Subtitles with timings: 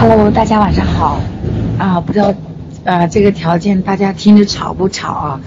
[0.00, 1.20] Hello，大家晚上好。
[1.78, 2.32] 啊，不知道，
[2.84, 5.40] 呃，这个条件大家听着吵不吵啊？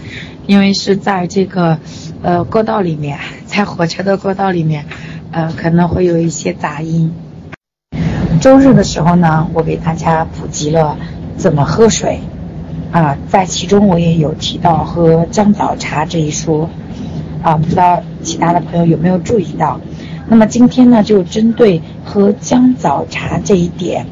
[0.45, 1.79] 因为是在这个，
[2.21, 4.85] 呃，过道里面， 在火车的过道里面，
[5.31, 7.11] 呃，可能会有一些杂音。
[8.39, 10.99] 周日的时候呢，我给大家普及了
[11.35, 12.19] 怎么喝水，
[12.91, 16.69] 啊，在其中我也有提到喝姜枣茶这一说，
[17.41, 19.81] 啊，不知道其他的朋友有没有注意到？
[20.27, 24.05] 那么今天呢，就针对喝姜枣茶这一点，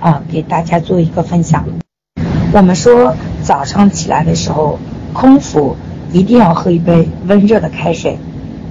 [0.00, 1.64] 啊，给大家做一个分享。
[2.52, 4.78] 我们说早上起来的时候，
[5.12, 5.76] 空腹
[6.12, 8.18] 一定要喝一杯温热的开水。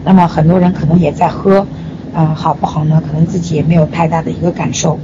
[0.03, 1.67] 那么很多人可能也在喝，
[2.13, 3.01] 啊，好不好呢？
[3.05, 4.99] 可能自己也没有太大的一个感受。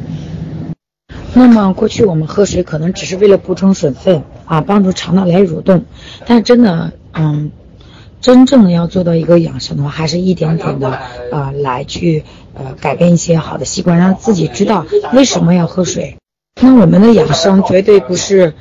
[1.33, 5.83] 那么过去我们喝水可能只是为了补充水分，啊，帮助肠道来蠕动，
[6.25, 7.51] 但真的，嗯。
[8.21, 10.97] 真正的要做到一个养生的话，还是一点点的，
[11.29, 16.17] 呃，来去，呃，改变一些好的习惯，让自己知道为什么要喝水。
[16.61, 18.53] 那我们的养生绝对不是，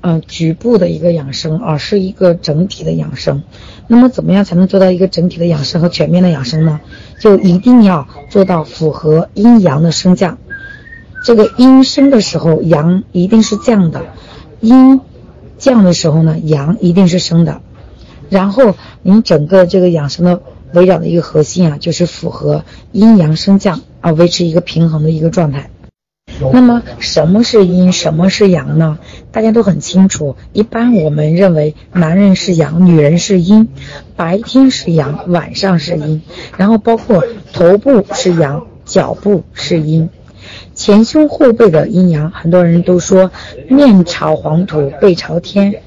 [0.00, 3.42] 呃，局部的一个养生，而是一个整体的养生。
[3.86, 6.80] 那么，怎么样才能做到一个整体的养生和全面的养生呢？
[7.20, 10.38] 就一定要做到符合阴阳的升降。
[11.24, 14.00] 这个阴升的时候，阳一定是降的；
[14.60, 15.00] 阴
[15.58, 17.60] 降的时候呢，阳一定是升的。
[18.28, 20.42] 然后，您整个这个养生的
[20.74, 25.70] 围绕的一个核心啊，就是符合阴阳升降啊，维持一个平衡的一个状态。
[26.52, 28.98] 那么，什么是阴，什么是阳呢？
[29.30, 30.36] 大家都很清楚。
[30.52, 33.68] 一般我们认为，男人是阳，女人是阴，
[34.16, 36.22] 白天是阳，晚上是阴。
[36.56, 40.08] 然后包括头部是阳，脚部是阴，
[40.74, 43.30] 前胸后背的阴阳，很多人都说
[43.68, 45.82] 面朝黄土背朝天。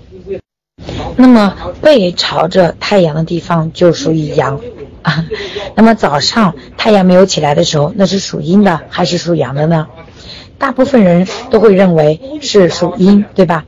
[1.18, 4.60] 那么背朝着太阳的地方就属于阳
[5.06, 5.26] 啊。
[5.76, 9.88] 那么早上太阳没有起来的时候，那是属阴的还是属阳的呢？
[10.58, 13.66] 大部分人都会认为是属阴，对吧？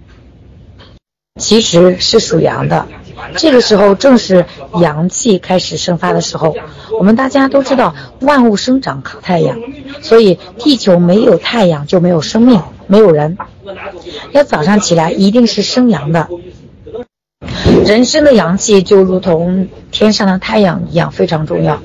[1.40, 2.88] 其实是属阳的。
[3.36, 4.46] 这个时候正是
[4.80, 6.56] 阳气开始生发的时候。
[6.98, 9.60] 我们大家都知道，万物生长靠太阳，
[10.02, 13.38] 所以地球没有太阳就没有生命，没有人。
[14.32, 16.30] 要早上起来一定是生阳的。
[17.86, 21.82] 人生的阳气就如同天上的太阳一样非常重要。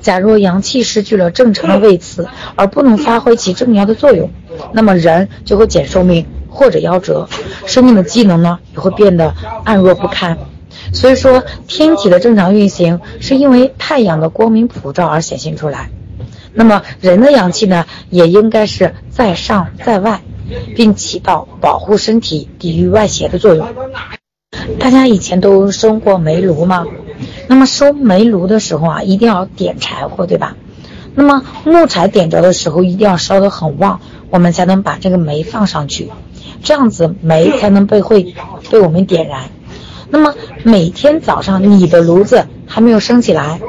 [0.00, 4.30] 假若阳气失去了正常的位次，而不能发挥其重要的作用，
[4.72, 7.28] 那么人就会减寿命或者夭折，
[7.66, 10.36] 生命的机能呢也会变得暗弱不堪。
[10.92, 15.90] 所以说，天体的正常运行是因为太阳的光明普照而显现出来。
[16.52, 20.20] 那么人的阳气呢，也应该是在上在外，
[20.76, 23.66] 并起到保护身体、抵御外邪的作用。
[24.78, 26.86] 大家以前都生过煤炉吗？
[27.48, 30.56] 那么生煤炉的时候啊，一定要点柴火，对吧？
[31.14, 36.10] 那么木柴点着的时候，一定要烧得很旺，我们才能把这个煤放上去，
[36.62, 38.34] 这样子煤才能被会
[38.70, 39.50] 被我们点燃。
[40.08, 43.60] 那么每天早上你的炉子还没有升起来，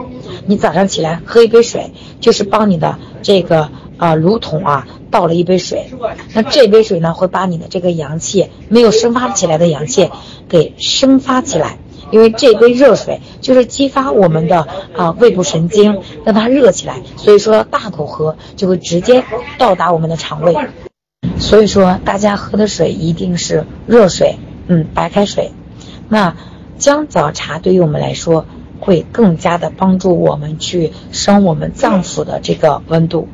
[0.45, 3.69] 你早上起来喝一杯水，就是帮你的这个
[4.01, 4.88] 啊炉筒啊。
[5.12, 5.91] 倒了一杯水，
[6.34, 10.09] 那这杯水呢，会把你的这个阳气没有生发起来的阳气
[10.47, 11.79] 给生发起来，
[12.11, 19.25] 因为这杯热水就是激发我们的啊胃部神经，让它热起来，所以说大口喝就会直接
[19.57, 20.56] 到达我们的肠胃，
[21.40, 25.51] 所以说大家喝的水一定是热水，嗯，白开水。
[26.07, 26.38] 那
[26.78, 28.45] 姜枣茶对于我们来说
[28.79, 33.28] 会更加的帮助我们去升我们脏腑的这个温度。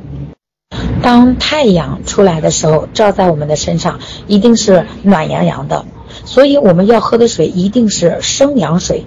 [1.02, 5.84] 当太阳出来的时候，照在我们的身上，一定是暖洋洋的。
[6.24, 9.04] 所以我们要喝的水一定是生阳水，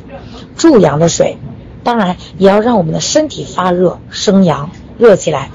[0.56, 1.38] 助阳的水。
[1.84, 5.50] 当然，也要让我们的身体发热，生阳，热起来。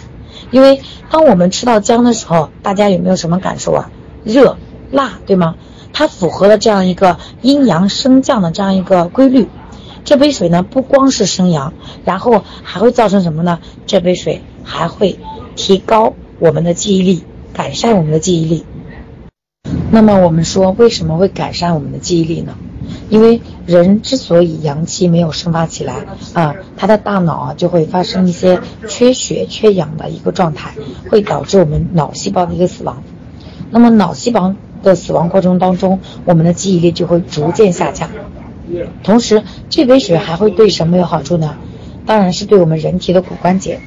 [0.51, 3.91] 因为当我们吃到姜的时候，大家有没有什么感受啊？
[4.25, 4.57] 热、
[4.91, 5.55] 辣，对吗？
[5.93, 9.49] 它符合了这样一个阴阳升降的这样一个规律。
[10.05, 11.73] 这杯水呢，不光是生阳，
[12.05, 13.61] 然后还会造成什么呢？
[13.87, 15.19] 这杯水还会
[15.57, 16.15] 提高。
[16.39, 18.65] 我们的记忆力，改善我们的记忆力。
[19.91, 22.55] 那么我们说，为什么会改善我们的记忆力呢？
[23.09, 25.95] 因为人之所以阳气没有生发起来
[26.35, 30.75] 啊，他的大脑啊就会发生一些缺血、缺氧的一个状态，
[31.11, 33.03] 会导致我们脑细胞的一个死亡。
[33.71, 38.11] 那么脑细胞的死亡过程当中，我们的记忆力就会逐渐下降。
[39.03, 41.57] 同时，这杯水还会对什么有好处呢？
[42.05, 43.81] 当然是对我们人体的骨关节。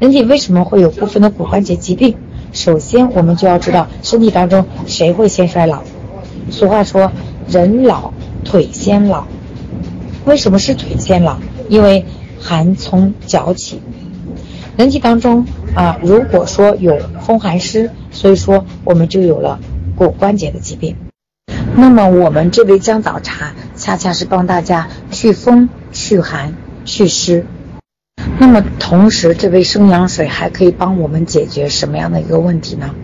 [0.00, 2.16] 人体为什么会有部分的骨关节疾病？
[2.52, 5.82] 首先，我们就要知道身体当中谁会先衰老。
[6.50, 7.12] 俗话说，
[7.46, 8.10] 人老
[8.42, 9.26] 腿先老。
[10.24, 11.36] 为什么是腿先老？
[11.68, 12.06] 因为
[12.40, 13.82] 寒从脚起。
[14.78, 15.44] 人体当中
[15.74, 19.60] 啊，如果说有风寒湿，所以说我们就有了
[19.96, 20.96] 骨关节的疾病。
[21.76, 26.54] 那么我们这杯姜枣茶恰恰是帮大家祛风、祛寒、
[26.86, 27.44] 祛湿。
[28.40, 32.94] 那么同时，这杯生阳水还可以帮我们解决什么样的一个问题呢？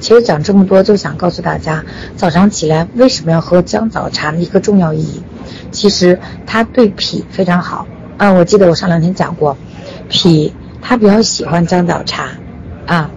[0.00, 1.84] 其实讲这么多，就想告诉大家，
[2.16, 5.22] 早上起来为什么要喝姜枣茶的一个重要意义。
[5.70, 8.32] 其实它对脾非常好啊！
[8.32, 9.56] 我记得我上两天讲过，
[10.08, 10.52] 脾
[10.82, 12.30] 它比较喜欢姜枣茶
[12.86, 13.12] 啊。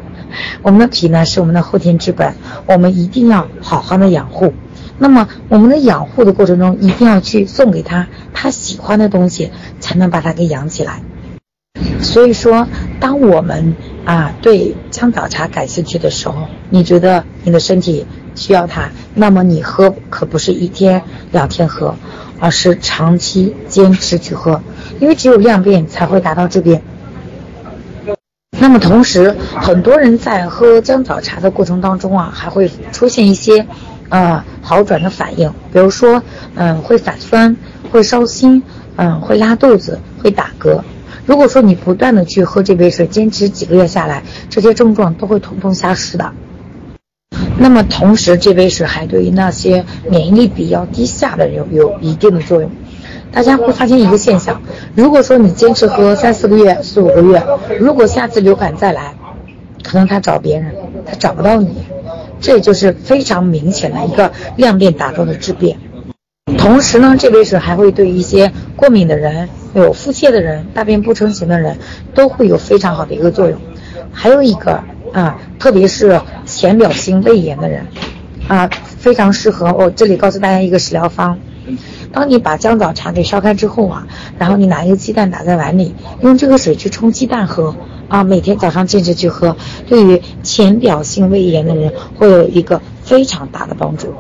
[0.62, 2.36] 我们的脾呢是我们的后天之本，
[2.68, 4.54] 我们一定要好好的养护。
[5.00, 11.02] 那么我们的养护的过程中，一定要去送给他他喜欢的东西，才能把它给养起来。
[12.02, 12.68] 所以说，
[13.00, 13.76] 当我们
[14.06, 18.06] 啊对姜枣茶感兴趣的时候，你觉得你的身体
[18.36, 21.02] 需要它，那么你喝可不是一天
[21.32, 21.96] 两天喝。
[22.44, 24.60] 而是长期坚持去喝，
[25.00, 26.82] 因为只有量变才会达到质变。
[28.58, 33.68] 那么同时，很多人在喝姜枣茶的过程当中啊，还会出现一些，
[34.10, 36.24] 呃，好转的反应，比如说，
[36.56, 37.56] 嗯，会反酸，
[37.92, 38.64] 会烧心，
[38.96, 40.82] 嗯，会拉肚子，会打嗝。
[41.26, 46.32] 如果说你不断的去喝这杯水，坚持几个月下来，这些症状都会统统消失的。
[47.58, 52.72] 那么同时，这杯水还对于那些免疫力比较低下的人有有一定的作用。
[53.32, 54.62] 大家会发现一个现象：
[54.96, 57.42] 如果说你坚持喝三四个月、四五个月，
[57.80, 59.14] 如果下次流感再来，
[59.84, 60.74] 可能他找别人，
[61.06, 61.84] 他找不到你。
[62.42, 65.78] 这就是非常明显的一个量变达到的质变。
[66.58, 71.78] 同时呢，这杯水还会对一些过敏的人、有腹泻的人、大便不成形的人，
[72.14, 73.60] 都会有非常好的一个作用。
[74.12, 74.82] 还有一个。
[75.14, 77.86] 啊，特别是浅表性胃炎的人，
[78.48, 79.74] 啊，非常适合。
[79.74, 81.38] 我这里告诉大家一个食疗方：
[82.14, 84.08] 当你把姜枣茶给烧开之后啊，
[84.38, 87.76] 然后你拿一个鸡蛋打在碗里，用这个水去冲鸡蛋喝
[88.08, 94.14] 啊，每天早上坚持去喝，对于浅表性胃炎的人会有一个非常大的帮助。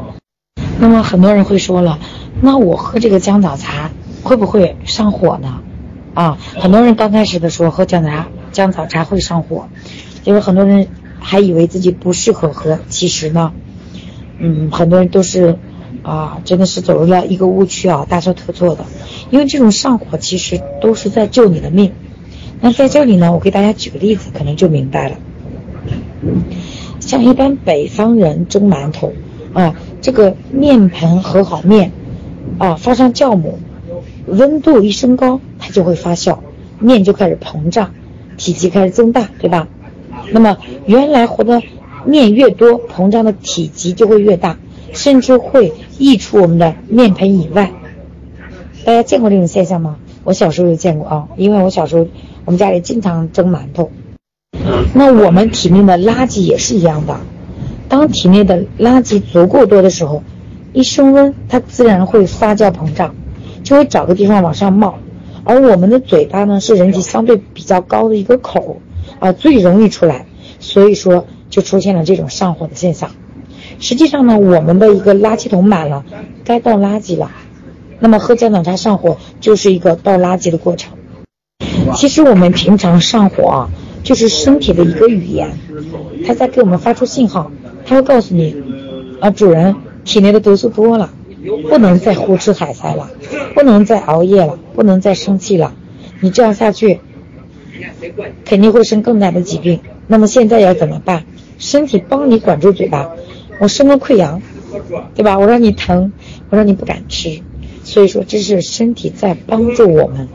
[0.77, 2.00] 那么很多人会说了，
[2.42, 3.89] 那我喝这个姜枣茶
[4.23, 5.62] 会不会上火呢？
[6.13, 9.68] 啊，很多人刚开始的时候喝姜茶，姜枣茶会上火。
[10.23, 10.88] 因为很多人
[11.19, 13.53] 还以为自己不适合喝，其实呢，
[14.38, 15.57] 嗯，很多人都是
[16.03, 18.85] 啊，真的是走入了一个误区啊，大错特错的。
[19.29, 21.91] 因为这种上火其实都是在救你的命。
[22.59, 25.15] 那在这里呢，我给大家举个例子，可能就明白了。
[27.00, 29.13] 像一般北方人蒸馒头
[29.53, 31.91] 啊，这个面盆和好面
[32.59, 33.57] 啊，放上酵母，
[34.27, 36.39] 温度一升高，它就会发酵，
[36.79, 37.91] 面就开始膨胀，
[38.38, 39.68] 体积开始增大，对吧？
[40.31, 41.62] 那么原来和的
[42.06, 44.57] 面越多，膨胀的体积就会越大，
[44.94, 47.71] 甚至会溢出我们的面盆以外。
[48.83, 49.97] 大家见过这种现象吗？
[50.24, 52.07] 我小时候就见过啊，因为我小时候
[52.45, 53.91] 我们家里经常蒸馒头。
[54.94, 57.19] 那我们体内的垃圾也是一样的，
[57.88, 60.24] 当体内的垃圾足够多的时候，
[60.74, 63.15] 一升温，它自然会发酵膨胀，
[63.63, 64.98] 就会找个地方往上冒。
[65.44, 68.81] 而我们的嘴巴呢，是人体相对比较高的一个口。
[69.19, 70.25] 啊，最容易出来，
[70.60, 73.12] 所以说就出现了这种上火的现象。
[73.80, 76.04] 实际上呢，我们的一个垃圾桶满了，
[76.44, 77.30] 该倒垃圾了。
[78.00, 80.94] 那么喝姜枣茶上火就是一个倒垃圾的过程。
[81.94, 83.69] 其实我们平常上火啊，
[84.04, 85.52] 就是身体的一个语言，
[86.25, 87.51] 它在给我们发出信号，
[87.86, 88.56] 它会告诉你，
[89.20, 91.12] 啊，主人体内的毒素多了，
[91.69, 93.10] 不能再胡吃海塞了，
[93.53, 95.74] 不能再熬夜了，不能再生气了，
[96.19, 97.00] 你这样下去。
[98.45, 99.79] 肯定会生更大的疾病。
[100.07, 101.24] 那么现在要怎么办？
[101.57, 103.12] 身体帮你管住嘴巴，
[103.60, 104.41] 我生了溃疡，
[105.15, 105.39] 对吧？
[105.39, 106.12] 我让你疼，
[106.50, 107.41] 我让你不敢吃。
[107.83, 110.27] 所以说，这是身体在帮助我们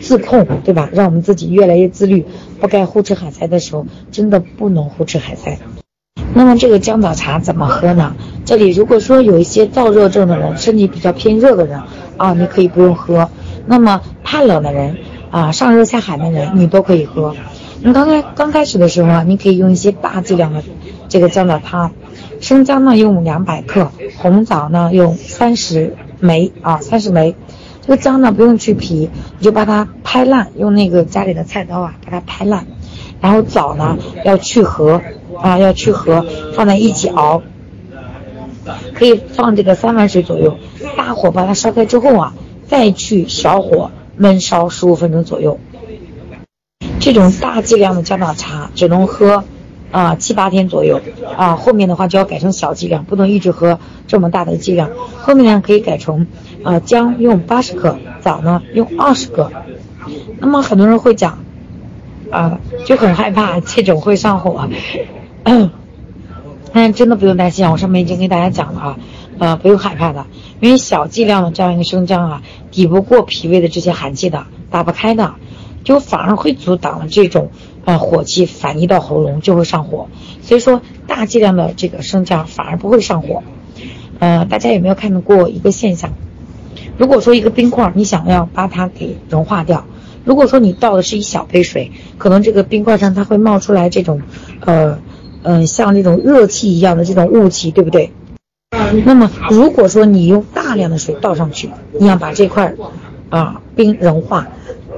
[0.00, 0.88] 自控，对吧？
[0.92, 2.24] 让我们自己越来越自律。
[2.60, 5.58] 不该胡吃海塞的时候，真的不能胡吃海塞。
[6.34, 8.14] 那么这个姜枣茶怎么喝呢？
[8.44, 11.80] 这里如果说有一些燥热症的人，身体比较偏热的人
[12.16, 13.30] 啊，你可以不用喝。
[13.66, 14.96] 那么怕冷的人。
[15.32, 17.34] 啊，上热下寒的人你都可以喝。
[17.80, 20.62] 你刚开刚开始的时候啊，你可以用一些大剂量的
[21.08, 21.92] 这个姜枣汤。
[22.38, 27.34] 生姜呢用两百克，红枣呢用三十枚啊，三十枚。
[27.80, 29.08] 这个姜呢不用去皮，
[29.38, 32.66] 你就把它拍烂，用那个家里的菜刀啊把它拍烂。
[33.22, 33.96] 然后枣呢
[34.26, 35.00] 要去核
[35.40, 37.42] 啊，要去核，放在一起熬。
[38.94, 40.56] 可以放这个三碗水左右，
[40.96, 42.34] 大火把它烧开之后啊，
[42.66, 43.90] 再去小火。
[44.20, 45.58] 焖烧十五分钟左右，
[47.00, 49.42] 这种大剂量的姜枣茶只能喝
[49.90, 51.00] 啊七八天左右
[51.34, 54.90] 啊，后面的话就要改成小剂量，不能一直喝这么大的剂量。
[55.16, 56.26] 后面呢可以改成
[56.62, 59.50] 啊姜用八十克，枣呢用二十克。
[60.38, 61.38] 那么很多人会讲，
[62.30, 64.68] 啊，就很害怕这种会上火。
[66.72, 68.98] 但真的不用担心啊，我上面已经跟大家讲了啊，
[69.38, 70.26] 呃，不用害怕的，
[70.60, 75.34] 因为小剂量的这样一个生姜啊，抵不过脾胃的这些寒气的，打不开的，
[75.84, 77.50] 就反而会阻挡了这种
[77.84, 80.08] 呃火气反移到喉咙，就会上火。
[80.40, 83.42] 所以说大剂量的这个生姜反而不会上火。
[84.18, 86.12] 呃，大家有没有看到过一个现象？
[86.96, 89.84] 如果说一个冰块，你想要把它给融化掉，
[90.24, 94.22] 如果说你倒的是一小杯水，可能这个冰块上它会冒出来这种，
[94.60, 94.98] 呃，
[95.42, 98.12] 嗯，像那种热气一样的这种雾气，对不对？
[99.04, 102.74] 那么如果说你用大量的水倒上去，你要把这块，
[103.30, 104.48] 啊，冰融化，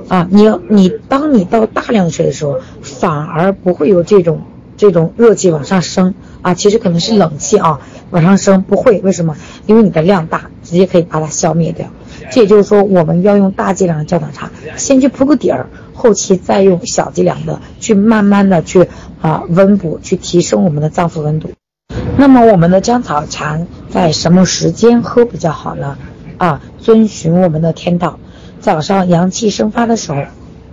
[0.08, 4.42] 啊，你要你当你倒大量的水的时候，反而不会有这种
[4.76, 9.36] 这种热气往上升，啊，其实可能是冷气啊往上升，不会，为什么？
[9.66, 10.50] 因为你的量大。
[10.64, 11.88] 直接可以把它消灭掉，
[12.32, 18.88] 这也就是说，我们要用大剂量的焦糖茶，先去铺个底儿，后期再用小剂量的去慢慢的去
[19.24, 21.48] 啊温补，去提升我们的脏腑温度。
[22.18, 25.96] 那么我们的姜草茶在什么时间喝比较好呢？
[26.36, 28.18] 啊，遵循我们的天道，
[28.60, 30.24] 早上阳气生发的时候，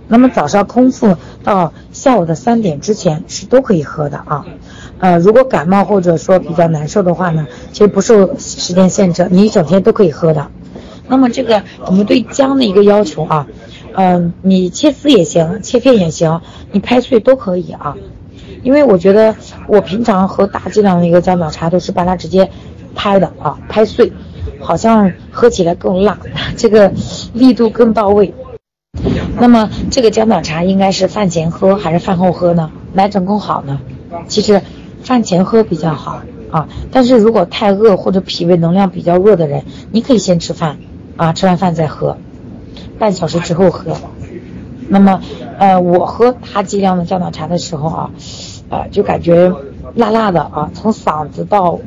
[0.06, 4.44] 那么早上空腹到下午的三点之前是都可以喝的啊。
[4.98, 10.48] 呃，如果感冒或者说比较难受的话呢，其实不受时间限制，你一整天都可以喝的。
[11.08, 13.46] 那么这个我们对姜的一个要求啊，
[13.94, 17.96] 嗯，你切丝也行，切片也行，你拍碎都可以啊。
[18.62, 19.34] 因为我觉得
[19.66, 22.50] 我平常喝大剂量的一个姜枣茶都是把它直接
[22.94, 24.12] 拍的啊，拍碎，
[24.60, 26.18] 好像喝起来更辣，
[26.56, 26.92] 这个
[27.34, 28.34] 力度更到位。
[29.38, 32.70] 那么这个姜枣茶应该是饭前喝还是饭后喝呢？
[32.92, 33.80] 哪种更好呢？
[34.28, 34.60] 其实。
[35.02, 40.76] 饭前喝比较好啊，但是如果太饿或者脾胃能量比较弱的人，你可以先吃饭
[41.16, 42.16] 啊，吃完饭再喝，
[43.00, 43.96] 半小时之后喝。
[44.88, 45.20] 那么，
[45.58, 48.10] 呃，我喝大剂量的姜枣茶的时候啊，
[48.72, 49.52] 呃，就感觉
[49.94, 51.78] 辣辣的啊，从嗓子到，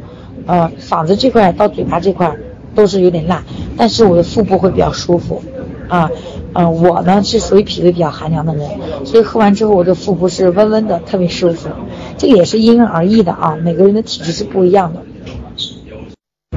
[0.45, 2.37] 呃，嗓子这块到嘴巴这块
[2.75, 3.43] 都是有点辣，
[3.75, 5.41] 但是我的腹部会比较舒服
[5.89, 6.11] 啊。
[6.53, 8.69] 嗯，我呢是属于脾胃比较寒凉的人，
[9.03, 11.69] 所以喝完之后我的腹部是温温的，特别舒服。
[12.17, 15.01] 这个也是因人而异的啊，每个人的体质是不一样的。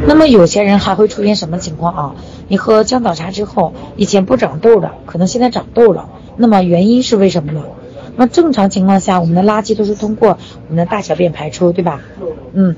[0.07, 2.15] 那么有些人还会出现什么情况啊？
[2.49, 6.11] 你喝姜枣茶之后，以前不长痘的，可能现在长痘了。
[6.37, 7.63] 那么原因是为什么呢？
[8.19, 10.37] 那正常情况下，我们的垃圾都是通过
[10.69, 12.03] 我们的大小便排出，对吧？
[12.53, 12.75] 嗯，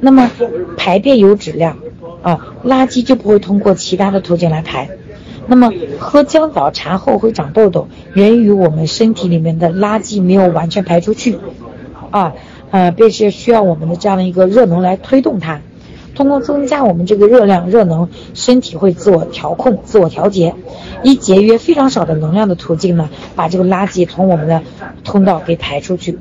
[0.00, 0.28] 那么
[0.76, 1.78] 排便有质量
[2.22, 4.88] 啊，垃圾就不会通过其他的途径来排。
[5.46, 11.38] 那么喝姜枣茶后会长痘痘，源于我们身体里面的垃圾没有完全排出去，
[12.10, 12.34] 啊，
[12.72, 15.60] 呃，便是需要我们的这样的一个热能来推动它。
[16.14, 20.54] 通过增加我们这个热量、热能，身体会自我调控、自我调节，
[21.02, 24.62] 以节约非常少的能量的途径呢，把这个垃圾从我们的
[25.04, 26.18] 通道给排出去。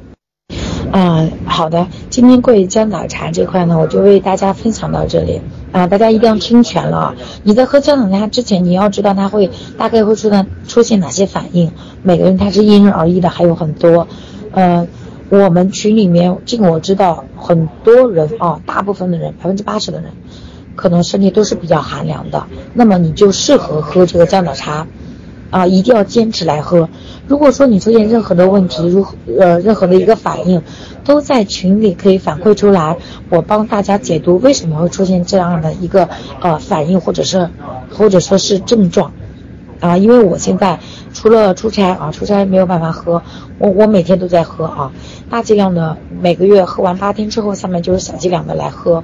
[0.91, 5.41] 嗯，好的，今天关于姜枣茶这块呢，我就为大家分享到这里。
[5.71, 7.15] 啊，大家一定要听全了啊！
[7.43, 11.71] 你在喝姜枣茶之前，你要知道它会大概会出现出现哪些反应。
[12.01, 14.07] 每个人他是因人而异的，还有很多。
[14.51, 14.87] 嗯，
[15.29, 20.11] 我们群里面这个我知道很多人啊，大部分的人，百分之八十的人，
[20.75, 22.47] 可能身体都是比较寒凉的。
[22.73, 24.87] 那么你就适合喝这个姜枣茶。
[25.51, 26.89] 啊，一定要坚持来喝。
[27.27, 29.03] 如果说你出现任何的问题，如
[29.39, 30.61] 呃任何的一个反应，
[31.03, 32.97] 都在群里可以反馈出来，
[33.29, 36.07] 我帮大家解读为什么会出现这样的一个
[36.39, 37.49] 呃反应，或者是
[37.91, 39.11] 或者说是症状。
[39.79, 40.79] 啊，因为我现在
[41.13, 43.21] 除了出差啊，出差没有办法喝，
[43.57, 44.91] 我我每天都在喝啊，
[45.29, 49.03] 大剂量的每个月喝完八天之后，下面就是小剂量的来喝。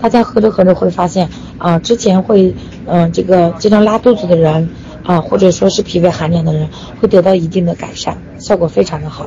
[0.00, 1.28] 大家喝着喝着会发现
[1.58, 2.54] 啊，之前会
[2.86, 4.68] 嗯这个经常拉肚子的人。
[5.04, 6.68] 啊，或者说是脾胃寒凉的人
[7.00, 9.26] 会得到一定的改善，效果非常的好。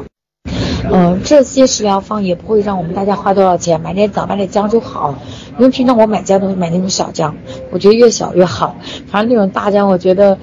[0.89, 5.15] 嗯，这些食疗方也不会让我们大家花多少钱，买点枣，买点姜就好。
[5.57, 7.35] 因为平常我买姜都是买那种小姜，
[7.71, 8.77] 我觉得越小越好。
[9.07, 10.37] 反正那种大姜，我觉得，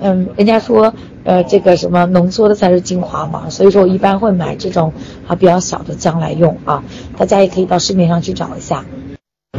[0.00, 0.94] 嗯，人家说，
[1.24, 4.92] 呃，这个什么浓缩的才是精华嘛，所以说我一般会买这种
[5.26, 6.82] 啊比较小的姜来用啊。
[7.16, 8.84] 大家也可以到市面上去找一下。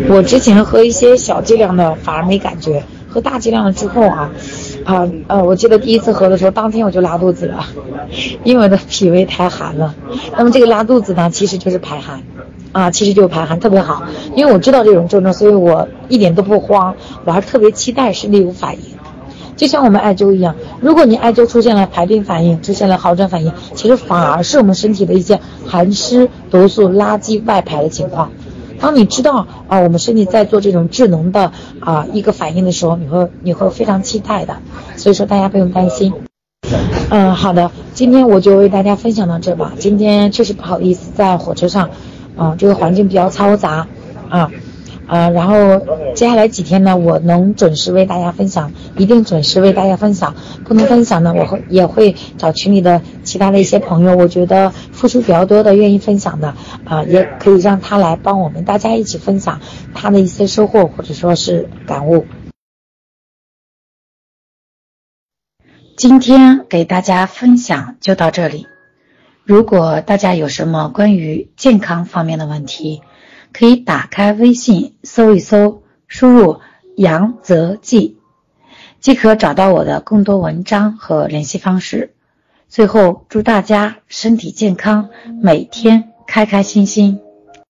[0.09, 4.31] 我之前喝一些小剂量的反而没感觉，喝大剂量了之后啊。
[4.85, 7.65] 啊呃，我记得第一次喝的时候，当天我就拉肚子了，
[8.43, 9.95] 因为我的脾胃太寒了。
[10.37, 12.21] 那么这个拉肚子呢，其实就是排寒，
[12.73, 14.03] 啊，其实就是排寒，特别好。
[14.35, 18.81] 因为我知道这种症状，所以我一点都不慌，我还特别期待身体有反应。
[19.55, 28.31] 就像我们艾灸一样，如果你艾灸出现了排病反应，出现了好转反应，其实反而是我们身体的一些寒湿毒素垃圾外排的情况。
[28.79, 34.57] 当你知道啊，我们身体在做这种智能的啊一个反应的时候，你会你会非常期待的，
[34.97, 36.13] 所以说大家不用担心。
[37.09, 39.73] 嗯，好的，今天我就为大家分享到这吧。
[39.77, 41.91] 今天确实不好意思，在火车上，
[42.35, 43.87] 啊，这个环境比较嘈杂，
[44.29, 44.51] 啊，
[45.07, 45.79] 啊，然后
[46.15, 50.35] 接下来几天呢，我能准时为大家分享，一定准时为大家分享。
[50.65, 56.55] 不能分享呢，我会也会找群里的其他的一些朋友，我觉得付出比较多的，愿意分享的，
[56.85, 59.59] 啊，也可以让他来帮我们大家一起分享
[59.93, 62.25] 他的一些收获或者说是感悟。
[65.95, 68.65] 今天给大家分享就到这里。
[69.43, 73.01] 如果大家有什么关于健康方面的问题，
[73.53, 76.59] 可以打开微信搜一搜，输入
[76.97, 78.17] “杨泽记”，
[78.99, 82.13] 即可找到我的更多文章和联系方式。
[82.67, 85.09] 最后，祝大家身体健康，
[85.41, 87.21] 每天开开心心。